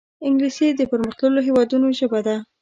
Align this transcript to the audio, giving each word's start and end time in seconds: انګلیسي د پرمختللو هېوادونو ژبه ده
انګلیسي 0.27 0.67
د 0.75 0.81
پرمختللو 0.91 1.39
هېوادونو 1.47 1.87
ژبه 1.99 2.19
ده 2.27 2.35